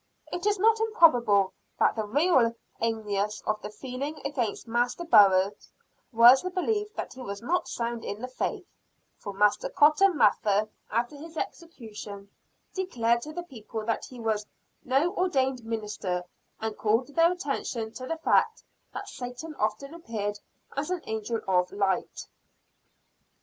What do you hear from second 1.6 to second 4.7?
that the real animus of the feeling against